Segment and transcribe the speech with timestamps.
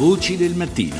[0.00, 0.96] Voci del mattino.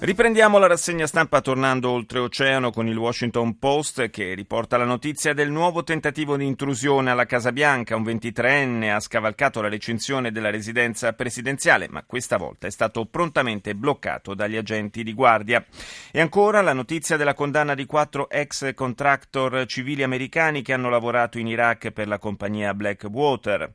[0.00, 5.52] Riprendiamo la rassegna stampa tornando oltreoceano con il Washington Post che riporta la notizia del
[5.52, 7.94] nuovo tentativo di intrusione alla Casa Bianca.
[7.94, 13.76] Un 23enne ha scavalcato la recinzione della residenza presidenziale, ma questa volta è stato prontamente
[13.76, 15.64] bloccato dagli agenti di guardia.
[16.10, 21.38] E ancora la notizia della condanna di quattro ex contractor civili americani che hanno lavorato
[21.38, 23.72] in Iraq per la compagnia Blackwater.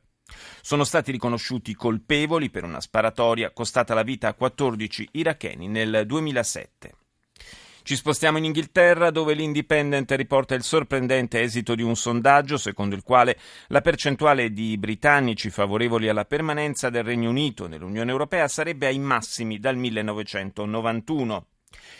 [0.60, 6.94] Sono stati riconosciuti colpevoli per una sparatoria costata la vita a 14 iracheni nel 2007.
[7.84, 13.02] Ci spostiamo in Inghilterra dove l'Independent riporta il sorprendente esito di un sondaggio secondo il
[13.02, 13.36] quale
[13.68, 19.58] la percentuale di britannici favorevoli alla permanenza del Regno Unito nell'Unione Europea sarebbe ai massimi
[19.58, 21.46] dal 1991.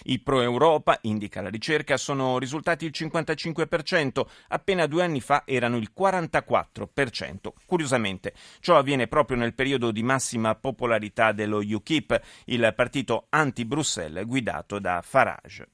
[0.05, 5.91] I pro-Europa, indica la ricerca, sono risultati il 55%, appena due anni fa erano il
[5.97, 7.53] 44%.
[7.67, 14.79] Curiosamente, ciò avviene proprio nel periodo di massima popolarità dello UKIP, il partito anti-Bruxelles guidato
[14.79, 15.69] da Farage.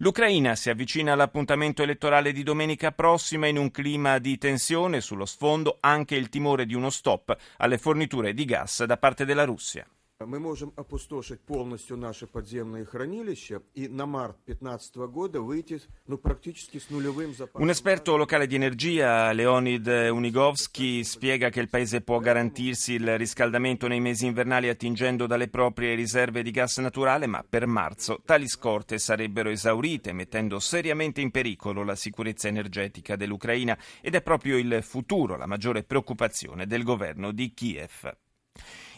[0.00, 5.78] L'Ucraina si avvicina all'appuntamento elettorale di domenica prossima in un clima di tensione, sullo sfondo
[5.80, 9.84] anche il timore di uno stop alle forniture di gas da parte della Russia
[10.25, 16.77] Мы можем опустошить полностью наши подземные хранилища и на март 2015 года выйти ну, практически
[16.77, 17.61] с нулевым запасом.
[17.61, 23.87] Un esperto locale di energia, Leonid Unigovsky, spiega che il paese può garantirsi il riscaldamento
[23.87, 28.99] nei mesi invernali attingendo dalle proprie riserve di gas naturale, ma per marzo tali scorte
[28.99, 35.35] sarebbero esaurite, mettendo seriamente in pericolo la sicurezza energetica dell'Ucraina ed è proprio il futuro
[35.35, 38.15] la maggiore preoccupazione del governo di Kiev.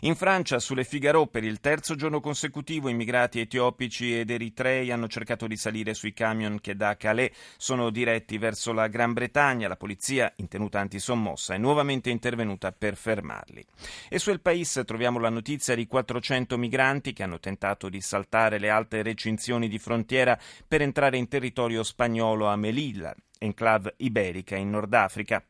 [0.03, 5.47] In Francia, sulle Figaro, per il terzo giorno consecutivo, immigrati etiopici ed eritrei hanno cercato
[5.47, 9.69] di salire sui camion che da Calais sono diretti verso la Gran Bretagna.
[9.69, 13.63] La polizia, in tenuta antisommossa, è nuovamente intervenuta per fermarli.
[14.09, 18.59] E su El País troviamo la notizia di 400 migranti che hanno tentato di saltare
[18.59, 24.71] le alte recinzioni di frontiera per entrare in territorio spagnolo a Melilla, enclave iberica in
[24.71, 25.45] Nord Africa.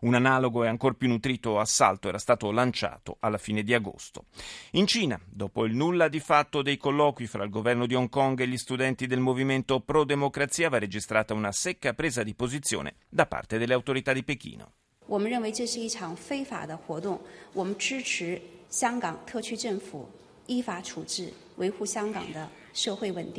[0.00, 4.26] Un analogo e ancor più nutrito assalto era stato lanciato alla fine di agosto.
[4.72, 8.40] In Cina, dopo il nulla di fatto dei colloqui fra il governo di Hong Kong
[8.40, 13.26] e gli studenti del movimento pro democrazia, va registrata una secca presa di posizione da
[13.26, 14.72] parte delle autorità di Pechino.
[15.06, 17.20] 我们认为这是一场非法的活动，
[17.52, 20.08] 我们支持香港特区政府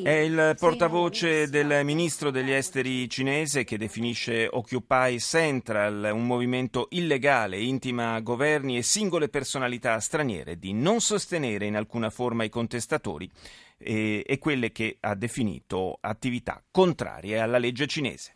[0.05, 7.61] è il portavoce del ministro degli esteri cinese che definisce Occupy Central un movimento illegale,
[7.61, 13.29] intima a governi e singole personalità straniere di non sostenere in alcuna forma i contestatori
[13.77, 18.33] e, e quelle che ha definito attività contrarie alla legge cinese.